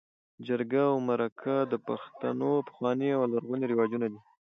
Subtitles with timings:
[0.45, 4.19] جرګه او مرکه د پښتنو پخواني او لرغوني رواجونه دي.